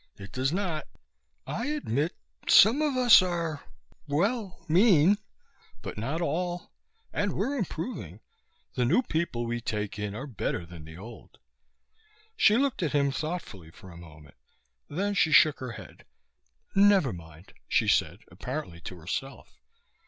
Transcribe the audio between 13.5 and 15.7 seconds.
for a moment. Then she shook